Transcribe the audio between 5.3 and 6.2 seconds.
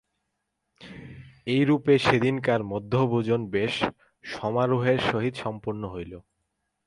সম্পন্ন হইল।